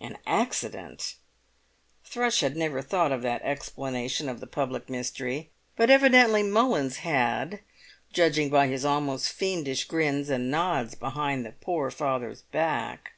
An 0.00 0.16
accident! 0.28 1.16
Thrush 2.04 2.38
had 2.38 2.56
never 2.56 2.82
thought 2.82 3.10
of 3.10 3.20
that 3.22 3.42
explanation 3.42 4.28
of 4.28 4.38
the 4.38 4.46
public 4.46 4.88
mystery; 4.88 5.50
but 5.74 5.90
evidently 5.90 6.44
Mullins 6.44 6.98
had, 6.98 7.58
judging 8.12 8.48
by 8.48 8.68
his 8.68 8.84
almost 8.84 9.30
fiendish 9.32 9.86
grins 9.86 10.30
and 10.30 10.52
nods 10.52 10.94
behind 10.94 11.44
the 11.44 11.50
poor 11.50 11.90
father's 11.90 12.42
back. 12.42 13.14